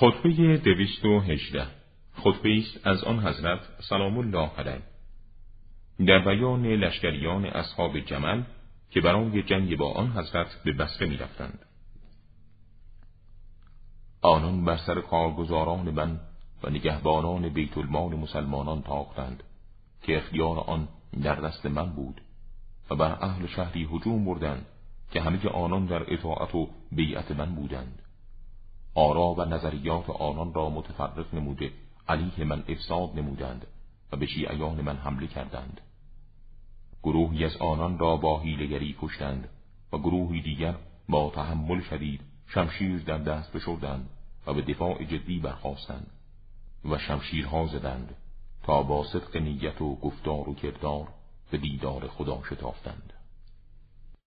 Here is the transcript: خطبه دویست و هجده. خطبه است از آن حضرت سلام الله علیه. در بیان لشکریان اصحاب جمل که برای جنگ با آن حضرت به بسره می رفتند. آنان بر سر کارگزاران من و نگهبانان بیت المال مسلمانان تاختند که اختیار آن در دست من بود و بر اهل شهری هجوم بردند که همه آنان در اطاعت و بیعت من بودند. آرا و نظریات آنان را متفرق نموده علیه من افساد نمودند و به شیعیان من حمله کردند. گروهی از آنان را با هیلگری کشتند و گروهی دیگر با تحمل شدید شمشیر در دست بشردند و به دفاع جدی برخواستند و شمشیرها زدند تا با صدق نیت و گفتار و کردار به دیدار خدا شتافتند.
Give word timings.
خطبه 0.00 0.56
دویست 0.56 1.04
و 1.04 1.20
هجده. 1.20 1.66
خطبه 2.14 2.58
است 2.58 2.86
از 2.86 3.04
آن 3.04 3.26
حضرت 3.26 3.60
سلام 3.80 4.18
الله 4.18 4.50
علیه. 4.58 4.82
در 6.06 6.18
بیان 6.18 6.66
لشکریان 6.66 7.44
اصحاب 7.44 7.98
جمل 8.00 8.42
که 8.90 9.00
برای 9.00 9.42
جنگ 9.42 9.76
با 9.76 9.92
آن 9.92 10.10
حضرت 10.10 10.62
به 10.64 10.72
بسره 10.72 11.08
می 11.08 11.16
رفتند. 11.16 11.58
آنان 14.22 14.64
بر 14.64 14.76
سر 14.76 15.00
کارگزاران 15.00 15.90
من 15.90 16.20
و 16.62 16.70
نگهبانان 16.70 17.48
بیت 17.48 17.78
المال 17.78 18.14
مسلمانان 18.14 18.82
تاختند 18.82 19.42
که 20.02 20.16
اختیار 20.16 20.58
آن 20.58 20.88
در 21.22 21.34
دست 21.34 21.66
من 21.66 21.90
بود 21.90 22.20
و 22.90 22.94
بر 22.94 23.18
اهل 23.20 23.46
شهری 23.46 23.88
هجوم 23.92 24.24
بردند 24.24 24.66
که 25.10 25.20
همه 25.20 25.48
آنان 25.48 25.86
در 25.86 26.14
اطاعت 26.14 26.54
و 26.54 26.68
بیعت 26.92 27.30
من 27.30 27.54
بودند. 27.54 28.02
آرا 28.96 29.34
و 29.34 29.44
نظریات 29.44 30.10
آنان 30.10 30.54
را 30.54 30.70
متفرق 30.70 31.34
نموده 31.34 31.72
علیه 32.08 32.44
من 32.44 32.64
افساد 32.68 33.18
نمودند 33.18 33.66
و 34.12 34.16
به 34.16 34.26
شیعیان 34.26 34.80
من 34.80 34.96
حمله 34.96 35.26
کردند. 35.26 35.80
گروهی 37.02 37.44
از 37.44 37.56
آنان 37.56 37.98
را 37.98 38.16
با 38.16 38.40
هیلگری 38.40 38.96
کشتند 39.00 39.48
و 39.92 39.98
گروهی 39.98 40.42
دیگر 40.42 40.74
با 41.08 41.30
تحمل 41.34 41.80
شدید 41.80 42.20
شمشیر 42.46 42.98
در 42.98 43.18
دست 43.18 43.52
بشردند 43.52 44.08
و 44.46 44.54
به 44.54 44.62
دفاع 44.62 45.04
جدی 45.04 45.38
برخواستند 45.38 46.10
و 46.84 46.98
شمشیرها 46.98 47.66
زدند 47.66 48.16
تا 48.62 48.82
با 48.82 49.04
صدق 49.04 49.36
نیت 49.36 49.82
و 49.82 49.96
گفتار 49.96 50.48
و 50.48 50.54
کردار 50.54 51.08
به 51.50 51.58
دیدار 51.58 52.08
خدا 52.08 52.42
شتافتند. 52.50 53.12